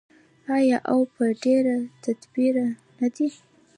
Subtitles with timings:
[0.55, 1.65] آیا او په ډیر
[2.03, 2.55] تدبیر
[2.99, 3.27] نه دی؟